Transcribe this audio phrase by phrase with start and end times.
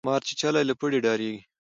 [0.01, 1.41] ـ مارچيچلى له پړي ډاريږي.